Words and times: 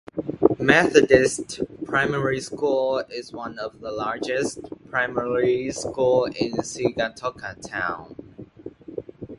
Methodist 0.57 1.61
Primary 1.85 2.39
School 2.41 3.03
is 3.11 3.31
one 3.31 3.59
of 3.59 3.79
the 3.81 3.91
largest 3.91 4.57
primary 4.89 5.69
schools 5.69 6.35
in 6.37 6.53
Sigatoka 6.53 7.53
Town. 7.69 8.15